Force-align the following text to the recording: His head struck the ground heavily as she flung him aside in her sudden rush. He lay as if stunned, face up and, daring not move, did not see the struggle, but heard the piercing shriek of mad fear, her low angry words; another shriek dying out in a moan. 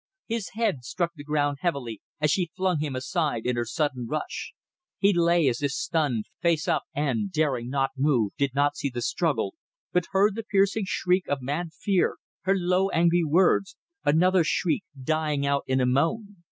His 0.25 0.49
head 0.55 0.83
struck 0.83 1.11
the 1.13 1.23
ground 1.23 1.59
heavily 1.61 2.01
as 2.19 2.31
she 2.31 2.49
flung 2.57 2.79
him 2.79 2.95
aside 2.95 3.45
in 3.45 3.55
her 3.55 3.65
sudden 3.65 4.07
rush. 4.07 4.51
He 4.97 5.13
lay 5.13 5.47
as 5.47 5.61
if 5.61 5.69
stunned, 5.73 6.25
face 6.41 6.67
up 6.67 6.85
and, 6.95 7.31
daring 7.31 7.69
not 7.69 7.91
move, 7.95 8.31
did 8.35 8.55
not 8.55 8.75
see 8.75 8.89
the 8.89 9.03
struggle, 9.03 9.53
but 9.93 10.07
heard 10.09 10.33
the 10.33 10.41
piercing 10.41 10.85
shriek 10.87 11.27
of 11.27 11.43
mad 11.43 11.67
fear, 11.79 12.15
her 12.45 12.55
low 12.57 12.89
angry 12.89 13.23
words; 13.23 13.77
another 14.03 14.43
shriek 14.43 14.83
dying 14.99 15.45
out 15.45 15.65
in 15.67 15.79
a 15.79 15.85
moan. 15.85 16.37